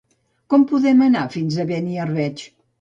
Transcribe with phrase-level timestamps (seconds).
[0.53, 2.51] Com podem anar fins a Beniarbeig?